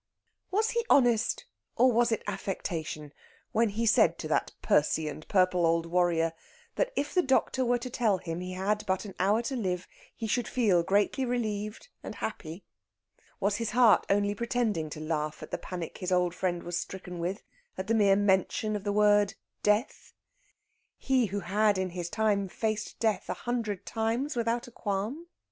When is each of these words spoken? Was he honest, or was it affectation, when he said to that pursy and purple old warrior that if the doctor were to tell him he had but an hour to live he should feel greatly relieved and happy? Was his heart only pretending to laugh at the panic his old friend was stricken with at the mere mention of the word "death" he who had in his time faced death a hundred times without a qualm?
Was 0.49 0.71
he 0.71 0.83
honest, 0.89 1.45
or 1.75 1.91
was 1.91 2.11
it 2.11 2.23
affectation, 2.25 3.13
when 3.51 3.69
he 3.69 3.85
said 3.85 4.17
to 4.17 4.27
that 4.29 4.51
pursy 4.63 5.07
and 5.07 5.27
purple 5.27 5.63
old 5.63 5.85
warrior 5.85 6.33
that 6.73 6.91
if 6.95 7.13
the 7.13 7.21
doctor 7.21 7.63
were 7.63 7.77
to 7.77 7.89
tell 7.91 8.17
him 8.17 8.39
he 8.39 8.53
had 8.53 8.83
but 8.87 9.05
an 9.05 9.13
hour 9.19 9.43
to 9.43 9.55
live 9.55 9.87
he 10.15 10.25
should 10.25 10.47
feel 10.47 10.81
greatly 10.81 11.23
relieved 11.23 11.89
and 12.01 12.15
happy? 12.15 12.63
Was 13.39 13.57
his 13.57 13.69
heart 13.77 14.07
only 14.09 14.33
pretending 14.33 14.89
to 14.89 14.99
laugh 14.99 15.43
at 15.43 15.51
the 15.51 15.59
panic 15.59 15.99
his 15.99 16.11
old 16.11 16.33
friend 16.33 16.63
was 16.63 16.79
stricken 16.79 17.19
with 17.19 17.43
at 17.77 17.85
the 17.85 17.93
mere 17.93 18.15
mention 18.15 18.75
of 18.75 18.83
the 18.83 18.91
word 18.91 19.35
"death" 19.61 20.13
he 20.97 21.27
who 21.27 21.41
had 21.41 21.77
in 21.77 21.91
his 21.91 22.09
time 22.09 22.47
faced 22.47 22.97
death 22.99 23.29
a 23.29 23.35
hundred 23.35 23.85
times 23.85 24.35
without 24.35 24.67
a 24.67 24.71
qualm? 24.71 25.27